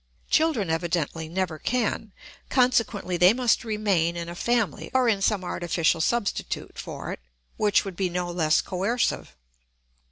Children 0.31 0.71
evidently 0.71 1.29
never 1.29 1.59
can; 1.59 2.11
consequently 2.49 3.17
they 3.17 3.33
must 3.33 3.63
remain 3.63 4.17
in 4.17 4.29
a 4.29 4.33
family 4.35 4.89
or 4.95 5.07
in 5.07 5.21
some 5.21 5.43
artificial 5.43 6.01
substitute 6.01 6.79
for 6.79 7.11
it 7.11 7.19
which 7.55 7.85
would 7.85 7.95
be 7.97 8.09
no 8.09 8.31
less 8.31 8.61
coercive. 8.61 9.35